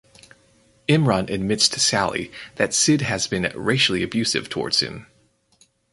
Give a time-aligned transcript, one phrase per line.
[0.89, 5.05] Imran admits to Sally that Sid has been racially abusive towards him.